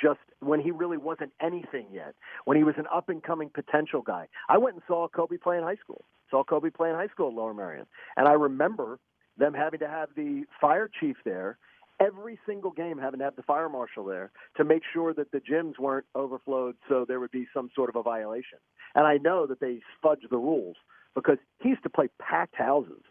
just 0.00 0.20
when 0.40 0.60
he 0.60 0.70
really 0.70 0.96
wasn't 0.96 1.32
anything 1.40 1.86
yet, 1.92 2.14
when 2.44 2.56
he 2.56 2.64
was 2.64 2.74
an 2.78 2.86
up 2.92 3.08
and 3.08 3.22
coming 3.22 3.50
potential 3.52 4.02
guy. 4.02 4.28
I 4.48 4.58
went 4.58 4.74
and 4.74 4.82
saw 4.86 5.08
Kobe 5.08 5.36
play 5.36 5.56
in 5.56 5.62
high 5.62 5.76
school. 5.76 6.04
Saw 6.30 6.44
Kobe 6.44 6.70
play 6.70 6.90
in 6.90 6.96
high 6.96 7.08
school 7.08 7.28
at 7.28 7.34
Lower 7.34 7.54
Merion. 7.54 7.86
And 8.16 8.28
I 8.28 8.32
remember 8.32 8.98
them 9.36 9.54
having 9.54 9.80
to 9.80 9.88
have 9.88 10.08
the 10.16 10.44
fire 10.60 10.90
chief 11.00 11.16
there 11.24 11.58
every 12.00 12.38
single 12.46 12.70
game 12.70 12.98
having 12.98 13.18
to 13.18 13.24
have 13.24 13.36
the 13.36 13.42
fire 13.42 13.68
marshal 13.68 14.04
there 14.04 14.30
to 14.56 14.64
make 14.64 14.82
sure 14.92 15.14
that 15.14 15.30
the 15.30 15.40
gyms 15.40 15.78
weren't 15.78 16.06
overflowed 16.14 16.76
so 16.88 17.04
there 17.06 17.20
would 17.20 17.30
be 17.30 17.46
some 17.54 17.70
sort 17.74 17.88
of 17.88 17.96
a 17.96 18.02
violation. 18.02 18.58
And 18.94 19.06
I 19.06 19.18
know 19.18 19.46
that 19.46 19.60
they 19.60 19.80
fudged 20.04 20.28
the 20.30 20.38
rules 20.38 20.76
because 21.14 21.38
he 21.60 21.70
used 21.70 21.82
to 21.84 21.90
play 21.90 22.08
packed 22.20 22.56
houses 22.56 23.02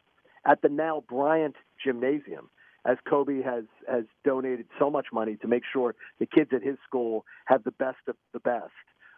at 0.45 0.61
the 0.61 0.69
now 0.69 1.03
Bryant 1.07 1.55
Gymnasium 1.83 2.49
as 2.85 2.97
Kobe 3.09 3.41
has 3.41 3.63
has 3.87 4.03
donated 4.25 4.67
so 4.79 4.89
much 4.89 5.07
money 5.13 5.35
to 5.37 5.47
make 5.47 5.63
sure 5.71 5.95
the 6.19 6.25
kids 6.25 6.51
at 6.53 6.63
his 6.63 6.77
school 6.87 7.25
have 7.45 7.63
the 7.63 7.71
best 7.71 7.97
of 8.07 8.15
the 8.33 8.39
best 8.39 8.71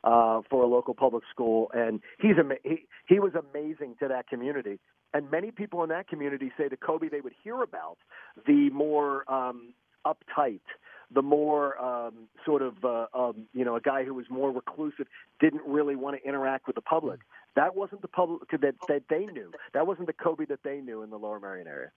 uh, 0.03 0.41
for 0.49 0.63
a 0.63 0.67
local 0.67 0.93
public 0.93 1.23
school, 1.31 1.71
and 1.73 1.99
he's 2.19 2.37
ama- 2.39 2.61
he 2.63 2.85
he 3.07 3.19
was 3.19 3.33
amazing 3.33 3.95
to 3.99 4.07
that 4.07 4.27
community. 4.27 4.79
And 5.13 5.31
many 5.31 5.51
people 5.51 5.81
in 5.83 5.89
that 5.89 6.07
community 6.07 6.51
say 6.57 6.67
to 6.67 6.77
Kobe 6.77 7.09
they 7.09 7.21
would 7.21 7.33
hear 7.43 7.61
about 7.61 7.97
the 8.45 8.69
more 8.71 9.29
um, 9.31 9.73
uptight, 10.05 10.61
the 11.09 11.21
more 11.21 11.81
um, 11.81 12.27
sort 12.45 12.61
of 12.61 12.73
uh, 12.83 13.07
um, 13.13 13.47
you 13.53 13.65
know 13.65 13.75
a 13.75 13.81
guy 13.81 14.03
who 14.03 14.13
was 14.13 14.25
more 14.29 14.51
reclusive, 14.51 15.07
didn't 15.39 15.63
really 15.65 15.95
want 15.95 16.21
to 16.21 16.27
interact 16.27 16.67
with 16.67 16.75
the 16.75 16.81
public. 16.81 17.21
That 17.55 17.75
wasn't 17.75 18.01
the 18.01 18.07
public 18.07 18.49
that 18.51 18.75
that 18.87 19.03
they 19.09 19.25
knew. 19.25 19.51
That 19.73 19.87
wasn't 19.87 20.07
the 20.07 20.13
Kobe 20.13 20.45
that 20.45 20.59
they 20.63 20.81
knew 20.81 21.01
in 21.01 21.09
the 21.09 21.17
Lower 21.17 21.39
Merion 21.39 21.67
area. 21.67 21.91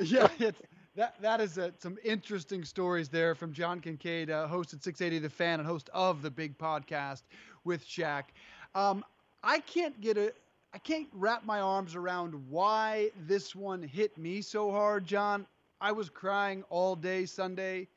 yeah, 0.00 0.28
it's, 0.38 0.60
that 0.96 1.20
that 1.20 1.40
is 1.40 1.58
a, 1.58 1.72
some 1.78 1.96
interesting 2.04 2.64
stories 2.64 3.08
there 3.08 3.34
from 3.34 3.52
John 3.52 3.80
Kincade, 3.80 4.30
uh, 4.30 4.46
host 4.46 4.74
at 4.74 4.82
680 4.82 5.22
The 5.22 5.30
Fan 5.30 5.60
and 5.60 5.66
host 5.66 5.90
of 5.94 6.22
the 6.22 6.30
big 6.30 6.58
podcast 6.58 7.22
with 7.64 7.86
Shaq. 7.86 8.24
Um, 8.74 9.04
I 9.42 9.60
can't 9.60 10.00
get 10.00 10.18
a 10.18 10.32
I 10.74 10.78
can't 10.78 11.08
wrap 11.12 11.44
my 11.44 11.60
arms 11.60 11.94
around 11.94 12.34
why 12.50 13.10
this 13.26 13.54
one 13.54 13.82
hit 13.82 14.18
me 14.18 14.42
so 14.42 14.70
hard, 14.70 15.06
John. 15.06 15.46
I 15.80 15.92
was 15.92 16.10
crying 16.10 16.64
all 16.68 16.94
day 16.94 17.24
Sunday. 17.24 17.88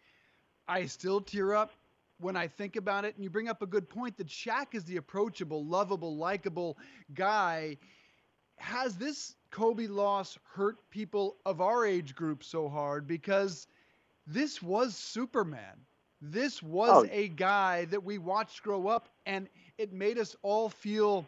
I 0.67 0.85
still 0.85 1.19
tear 1.19 1.53
up 1.53 1.71
when 2.19 2.37
I 2.37 2.47
think 2.47 2.75
about 2.75 3.03
it. 3.03 3.15
And 3.15 3.23
you 3.23 3.29
bring 3.29 3.49
up 3.49 3.61
a 3.61 3.65
good 3.65 3.89
point 3.89 4.15
that 4.17 4.27
Shaq 4.27 4.73
is 4.73 4.85
the 4.85 4.97
approachable, 4.97 5.65
lovable, 5.65 6.15
likable 6.15 6.77
guy. 7.13 7.77
Has 8.61 8.95
this 8.95 9.35
Kobe 9.49 9.87
loss 9.87 10.37
hurt 10.53 10.77
people 10.89 11.37
of 11.45 11.61
our 11.61 11.85
age 11.85 12.15
group 12.15 12.43
so 12.43 12.69
hard 12.69 13.07
because 13.07 13.67
this 14.25 14.61
was 14.61 14.95
Superman. 14.95 15.85
This 16.21 16.61
was 16.61 17.05
oh. 17.05 17.09
a 17.11 17.27
guy 17.29 17.85
that 17.85 18.03
we 18.03 18.17
watched 18.19 18.61
grow 18.63 18.87
up, 18.87 19.09
and 19.25 19.49
it 19.77 19.91
made 19.91 20.19
us 20.19 20.35
all 20.43 20.69
feel 20.69 21.27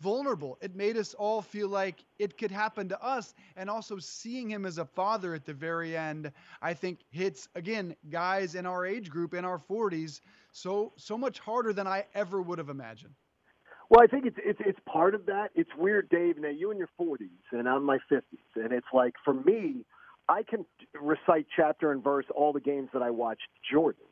vulnerable. 0.00 0.58
It 0.60 0.74
made 0.74 0.96
us 0.96 1.14
all 1.14 1.40
feel 1.40 1.68
like 1.68 2.04
it 2.18 2.36
could 2.36 2.50
happen 2.50 2.88
to 2.88 3.02
us. 3.02 3.34
And 3.56 3.70
also 3.70 3.98
seeing 3.98 4.50
him 4.50 4.66
as 4.66 4.78
a 4.78 4.84
father 4.84 5.34
at 5.34 5.46
the 5.46 5.54
very 5.54 5.96
end, 5.96 6.32
I 6.60 6.74
think 6.74 7.00
hits 7.10 7.48
again 7.54 7.94
guys 8.10 8.54
in 8.54 8.66
our 8.66 8.84
age 8.84 9.08
group 9.08 9.32
in 9.34 9.44
our 9.44 9.58
40s 9.58 10.20
so 10.52 10.92
so 10.96 11.16
much 11.16 11.38
harder 11.38 11.72
than 11.72 11.86
I 11.86 12.04
ever 12.14 12.42
would 12.42 12.58
have 12.58 12.70
imagined. 12.70 13.14
Well, 13.88 14.02
I 14.02 14.06
think 14.06 14.26
it's 14.26 14.36
it's 14.44 14.58
it's 14.64 14.78
part 14.86 15.14
of 15.14 15.26
that. 15.26 15.50
It's 15.54 15.70
weird, 15.78 16.08
Dave. 16.08 16.38
Now 16.38 16.48
you 16.48 16.70
in 16.70 16.78
your 16.78 16.88
40s 17.00 17.28
and 17.52 17.68
I'm 17.68 17.78
in 17.78 17.82
my 17.84 17.98
50s, 18.10 18.22
and 18.56 18.72
it's 18.72 18.86
like 18.92 19.14
for 19.24 19.34
me, 19.34 19.84
I 20.28 20.42
can 20.42 20.64
recite 21.00 21.46
chapter 21.54 21.92
and 21.92 22.02
verse 22.02 22.26
all 22.34 22.52
the 22.52 22.60
games 22.60 22.88
that 22.92 23.02
I 23.02 23.10
watched 23.10 23.48
Jordan. 23.70 24.02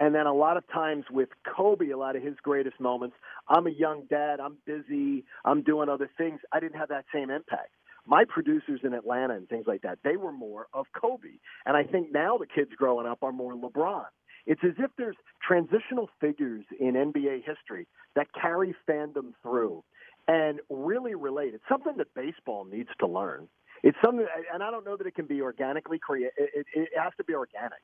And 0.00 0.12
then 0.14 0.26
a 0.26 0.34
lot 0.34 0.56
of 0.56 0.64
times 0.72 1.04
with 1.10 1.28
Kobe, 1.56 1.90
a 1.90 1.96
lot 1.96 2.16
of 2.16 2.22
his 2.22 2.34
greatest 2.42 2.80
moments, 2.80 3.14
I'm 3.48 3.68
a 3.68 3.70
young 3.70 4.06
dad, 4.10 4.40
I'm 4.40 4.56
busy, 4.66 5.24
I'm 5.44 5.62
doing 5.62 5.88
other 5.88 6.10
things. 6.18 6.40
I 6.52 6.58
didn't 6.58 6.76
have 6.76 6.88
that 6.88 7.04
same 7.14 7.30
impact. 7.30 7.70
My 8.06 8.24
producers 8.28 8.80
in 8.82 8.92
Atlanta 8.92 9.34
and 9.34 9.48
things 9.48 9.66
like 9.66 9.82
that, 9.82 9.98
they 10.04 10.16
were 10.16 10.32
more 10.32 10.66
of 10.74 10.86
Kobe. 11.00 11.38
And 11.64 11.76
I 11.76 11.84
think 11.84 12.12
now 12.12 12.36
the 12.36 12.46
kids 12.46 12.70
growing 12.76 13.06
up 13.06 13.22
are 13.22 13.32
more 13.32 13.54
LeBron. 13.54 14.04
It's 14.46 14.60
as 14.64 14.74
if 14.78 14.90
there's 14.98 15.16
transitional 15.46 16.10
figures 16.20 16.64
in 16.78 16.94
NBA 16.94 17.44
history 17.44 17.86
that 18.14 18.26
carry 18.40 18.74
fandom 18.88 19.32
through 19.42 19.82
and 20.28 20.60
really 20.70 21.14
relate. 21.14 21.54
It's 21.54 21.64
something 21.68 21.96
that 21.98 22.08
baseball 22.14 22.64
needs 22.64 22.90
to 23.00 23.06
learn. 23.06 23.48
It's 23.82 23.96
something, 24.04 24.26
and 24.52 24.62
I 24.62 24.70
don't 24.70 24.84
know 24.84 24.96
that 24.96 25.06
it 25.06 25.14
can 25.14 25.26
be 25.26 25.42
organically 25.42 25.98
created. 25.98 26.32
It, 26.38 26.66
it, 26.74 26.88
has 26.96 27.12
to 27.18 27.24
be 27.24 27.34
organic. 27.34 27.80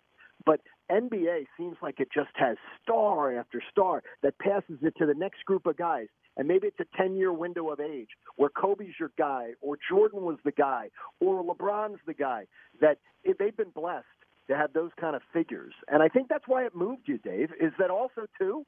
But 0.46 0.60
NBA 0.90 1.44
seems 1.58 1.76
like 1.82 2.00
it 2.00 2.08
just 2.14 2.30
has 2.36 2.56
star 2.82 3.38
after 3.38 3.62
star 3.70 4.02
that 4.22 4.38
passes 4.38 4.78
it 4.82 4.94
to 4.98 5.06
the 5.06 5.14
next 5.14 5.44
group 5.44 5.66
of 5.66 5.76
guys. 5.76 6.06
And 6.36 6.48
maybe 6.48 6.68
it's 6.68 6.80
a 6.80 6.96
10 6.96 7.16
year 7.16 7.32
window 7.32 7.68
of 7.68 7.80
age 7.80 8.08
where 8.36 8.48
Kobe's 8.48 8.94
your 8.98 9.10
guy, 9.18 9.50
or 9.60 9.76
Jordan 9.90 10.22
was 10.22 10.38
the 10.44 10.52
guy, 10.52 10.88
or 11.20 11.44
LeBron's 11.44 12.00
the 12.06 12.14
guy. 12.14 12.44
That 12.80 12.98
they've 13.24 13.56
been 13.56 13.70
blessed 13.74 14.06
to 14.50 14.56
have 14.56 14.72
those 14.72 14.90
kind 15.00 15.14
of 15.14 15.22
figures. 15.32 15.72
And 15.88 16.02
I 16.02 16.08
think 16.08 16.28
that's 16.28 16.46
why 16.46 16.64
it 16.64 16.74
moved 16.74 17.02
you, 17.06 17.18
Dave. 17.18 17.50
Is 17.60 17.72
that 17.78 17.88
also 17.90 18.26
too? 18.38 18.66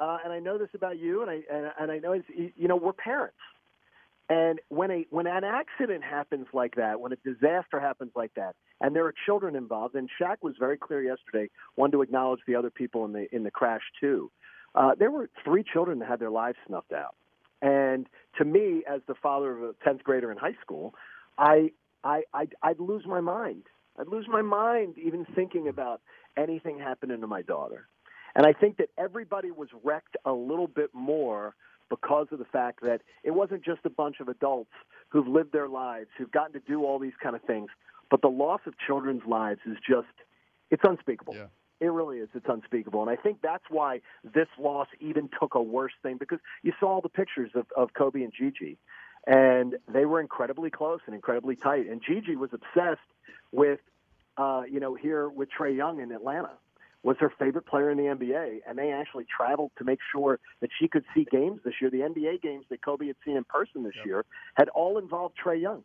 Uh, 0.00 0.18
and 0.24 0.32
I 0.32 0.38
know 0.38 0.58
this 0.58 0.70
about 0.74 0.98
you, 0.98 1.22
and 1.22 1.30
I 1.30 1.40
and, 1.52 1.70
and 1.78 1.92
I 1.92 1.98
know 1.98 2.12
it's, 2.12 2.26
you 2.56 2.66
know 2.68 2.76
we're 2.76 2.92
parents. 2.92 3.36
And 4.30 4.60
when 4.68 4.90
a 4.90 5.06
when 5.10 5.26
an 5.26 5.44
accident 5.44 6.02
happens 6.04 6.46
like 6.52 6.76
that, 6.76 7.00
when 7.00 7.12
a 7.12 7.16
disaster 7.16 7.78
happens 7.80 8.12
like 8.14 8.32
that, 8.36 8.54
and 8.80 8.94
there 8.96 9.04
are 9.04 9.14
children 9.26 9.54
involved, 9.54 9.94
and 9.94 10.08
Shaq 10.20 10.36
was 10.40 10.54
very 10.58 10.78
clear 10.78 11.02
yesterday, 11.02 11.50
one 11.74 11.90
to 11.90 12.02
acknowledge 12.02 12.40
the 12.46 12.54
other 12.54 12.70
people 12.70 13.04
in 13.04 13.12
the 13.12 13.26
in 13.34 13.42
the 13.42 13.50
crash 13.50 13.82
too. 14.00 14.30
Uh, 14.74 14.92
there 14.98 15.10
were 15.10 15.28
three 15.44 15.64
children 15.64 15.98
that 15.98 16.08
had 16.08 16.20
their 16.20 16.30
lives 16.30 16.58
snuffed 16.66 16.92
out, 16.92 17.16
and 17.60 18.06
to 18.38 18.44
me, 18.44 18.82
as 18.88 19.00
the 19.08 19.14
father 19.14 19.50
of 19.50 19.62
a 19.62 19.74
tenth 19.84 20.04
grader 20.04 20.30
in 20.30 20.38
high 20.38 20.56
school, 20.62 20.94
I 21.36 21.72
I 22.04 22.22
I'd, 22.32 22.54
I'd 22.62 22.80
lose 22.80 23.04
my 23.04 23.20
mind 23.20 23.64
I'd 23.98 24.08
lose 24.08 24.26
my 24.28 24.42
mind 24.42 24.96
even 24.98 25.26
thinking 25.34 25.68
about 25.68 26.00
anything 26.36 26.78
happening 26.78 27.20
to 27.20 27.26
my 27.26 27.42
daughter. 27.42 27.88
And 28.34 28.46
I 28.46 28.52
think 28.52 28.76
that 28.76 28.90
everybody 28.96 29.50
was 29.50 29.68
wrecked 29.82 30.16
a 30.24 30.32
little 30.32 30.68
bit 30.68 30.90
more 30.92 31.54
because 31.90 32.28
of 32.30 32.38
the 32.38 32.44
fact 32.44 32.80
that 32.82 33.00
it 33.24 33.32
wasn't 33.32 33.64
just 33.64 33.80
a 33.84 33.90
bunch 33.90 34.16
of 34.20 34.28
adults 34.28 34.70
who've 35.08 35.26
lived 35.26 35.52
their 35.52 35.68
lives, 35.68 36.08
who've 36.16 36.30
gotten 36.30 36.52
to 36.52 36.60
do 36.60 36.84
all 36.84 36.98
these 36.98 37.16
kind 37.22 37.34
of 37.34 37.42
things, 37.42 37.68
but 38.10 38.22
the 38.22 38.28
loss 38.28 38.60
of 38.66 38.74
children's 38.86 39.22
lives 39.26 39.60
is 39.66 39.76
just, 39.86 40.06
it's 40.70 40.82
unspeakable. 40.84 41.34
Yeah. 41.34 41.46
It 41.80 41.86
really 41.86 42.18
is. 42.18 42.28
It's 42.34 42.46
unspeakable. 42.48 43.00
And 43.02 43.10
I 43.10 43.16
think 43.16 43.38
that's 43.40 43.64
why 43.70 44.00
this 44.24 44.48
loss 44.58 44.88
even 45.00 45.30
took 45.40 45.54
a 45.54 45.62
worse 45.62 45.92
thing 46.02 46.16
because 46.18 46.40
you 46.62 46.72
saw 46.80 46.94
all 46.94 47.00
the 47.00 47.08
pictures 47.08 47.52
of, 47.54 47.66
of 47.76 47.94
Kobe 47.94 48.22
and 48.22 48.32
Gigi. 48.36 48.78
And 49.28 49.76
they 49.86 50.06
were 50.06 50.20
incredibly 50.22 50.70
close 50.70 51.00
and 51.04 51.14
incredibly 51.14 51.54
tight. 51.54 51.86
And 51.86 52.00
Gigi 52.02 52.34
was 52.34 52.48
obsessed 52.54 53.00
with, 53.52 53.78
uh, 54.38 54.62
you 54.68 54.80
know, 54.80 54.94
here 54.94 55.28
with 55.28 55.50
Trae 55.50 55.76
Young 55.76 56.00
in 56.00 56.12
Atlanta 56.12 56.52
was 57.02 57.16
her 57.20 57.30
favorite 57.38 57.66
player 57.66 57.90
in 57.90 57.98
the 57.98 58.04
NBA, 58.04 58.60
and 58.66 58.76
they 58.76 58.90
actually 58.90 59.24
traveled 59.24 59.70
to 59.78 59.84
make 59.84 60.00
sure 60.10 60.40
that 60.60 60.70
she 60.80 60.88
could 60.88 61.04
see 61.14 61.26
games 61.30 61.60
this 61.62 61.74
year. 61.80 61.90
The 61.90 61.98
NBA 61.98 62.42
games 62.42 62.64
that 62.70 62.82
Kobe 62.82 63.06
had 63.06 63.16
seen 63.24 63.36
in 63.36 63.44
person 63.44 63.84
this 63.84 63.92
yep. 63.96 64.06
year 64.06 64.24
had 64.54 64.68
all 64.70 64.98
involved 64.98 65.36
Trae 65.42 65.60
Young 65.60 65.84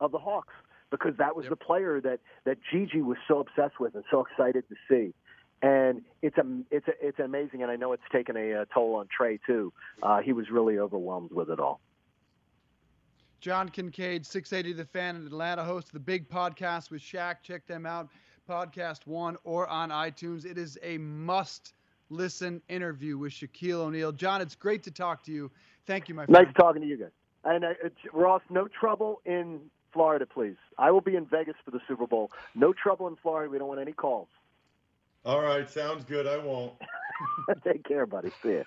of 0.00 0.10
the 0.10 0.18
Hawks 0.18 0.54
because 0.90 1.16
that 1.18 1.36
was 1.36 1.44
yep. 1.44 1.50
the 1.50 1.56
player 1.56 2.00
that 2.00 2.20
that 2.44 2.58
Gigi 2.70 3.02
was 3.02 3.18
so 3.28 3.38
obsessed 3.38 3.78
with 3.80 3.94
and 3.94 4.04
so 4.10 4.20
excited 4.20 4.64
to 4.68 4.74
see. 4.88 5.14
And 5.62 6.02
it's 6.22 6.36
a, 6.36 6.44
it's 6.70 6.88
a, 6.88 6.92
it's 7.00 7.18
amazing, 7.18 7.62
and 7.62 7.70
I 7.70 7.76
know 7.76 7.92
it's 7.92 8.02
taken 8.12 8.36
a, 8.36 8.50
a 8.62 8.66
toll 8.66 8.96
on 8.96 9.08
Trae 9.08 9.38
too. 9.46 9.72
Uh, 10.02 10.20
he 10.20 10.32
was 10.32 10.50
really 10.50 10.78
overwhelmed 10.78 11.30
with 11.32 11.50
it 11.50 11.58
all. 11.58 11.80
John 13.40 13.68
Kincade, 13.68 14.26
680 14.26 14.72
The 14.72 14.84
Fan 14.84 15.16
in 15.16 15.26
Atlanta, 15.26 15.64
host 15.64 15.88
of 15.88 15.92
the 15.92 16.00
Big 16.00 16.28
Podcast 16.28 16.90
with 16.90 17.00
Shaq. 17.00 17.36
Check 17.42 17.66
them 17.66 17.86
out, 17.86 18.08
Podcast 18.48 19.06
One 19.06 19.36
or 19.44 19.68
on 19.68 19.90
iTunes. 19.90 20.44
It 20.44 20.58
is 20.58 20.78
a 20.82 20.98
must 20.98 21.74
listen 22.10 22.60
interview 22.68 23.16
with 23.16 23.32
Shaquille 23.32 23.80
O'Neal. 23.80 24.12
John, 24.12 24.40
it's 24.40 24.54
great 24.54 24.82
to 24.84 24.90
talk 24.90 25.22
to 25.24 25.32
you. 25.32 25.50
Thank 25.86 26.08
you, 26.08 26.14
my 26.14 26.26
friend. 26.26 26.46
Nice 26.46 26.54
talking 26.56 26.82
to 26.82 26.88
you 26.88 26.96
guys. 26.96 27.10
And 27.44 27.64
uh, 27.64 27.74
Ross, 28.12 28.42
no 28.50 28.66
trouble 28.68 29.20
in 29.24 29.60
Florida, 29.92 30.26
please. 30.26 30.56
I 30.76 30.90
will 30.90 31.00
be 31.00 31.16
in 31.16 31.24
Vegas 31.24 31.54
for 31.64 31.70
the 31.70 31.80
Super 31.86 32.06
Bowl. 32.06 32.30
No 32.54 32.72
trouble 32.72 33.06
in 33.06 33.16
Florida. 33.16 33.50
We 33.50 33.58
don't 33.58 33.68
want 33.68 33.80
any 33.80 33.92
calls. 33.92 34.28
All 35.24 35.42
right, 35.42 35.68
sounds 35.68 36.04
good. 36.04 36.26
I 36.26 36.38
won't. 36.38 36.72
Take 37.64 37.84
care, 37.84 38.06
buddy. 38.06 38.30
See 38.42 38.48
you. 38.48 38.64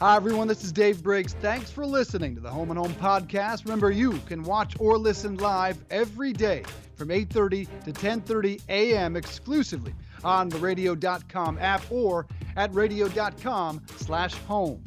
Hi, 0.00 0.16
everyone. 0.16 0.48
This 0.48 0.64
is 0.64 0.72
Dave 0.72 1.02
Briggs. 1.02 1.34
Thanks 1.42 1.70
for 1.70 1.84
listening 1.84 2.34
to 2.34 2.40
the 2.40 2.48
Home 2.48 2.70
and 2.70 2.78
Home 2.78 2.94
podcast. 2.94 3.64
Remember, 3.64 3.90
you 3.90 4.12
can 4.20 4.42
watch 4.42 4.74
or 4.78 4.96
listen 4.96 5.36
live 5.36 5.84
every 5.90 6.32
day 6.32 6.62
from 6.94 7.08
8.30 7.08 7.84
to 7.84 7.92
10.30 7.92 8.62
a.m. 8.70 9.14
exclusively 9.14 9.94
on 10.24 10.48
the 10.48 10.56
radio.com 10.56 11.58
app 11.60 11.82
or 11.90 12.26
at 12.56 12.74
radio.com 12.74 13.82
slash 13.96 14.32
home. 14.32 14.82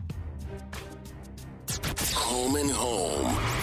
Home 2.16 2.56
and 2.56 2.72
Home. 2.72 3.63